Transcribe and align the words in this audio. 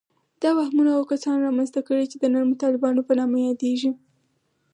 دا 0.41 0.49
وهمونه 0.57 0.89
هغو 0.91 1.09
کسانو 1.13 1.45
رامنځته 1.47 1.79
کړي 1.87 2.05
چې 2.11 2.17
د 2.19 2.25
نرمو 2.33 2.59
طالبانو 2.63 3.01
په 3.07 3.13
نامه 3.19 3.37
یادیږي 3.47 3.91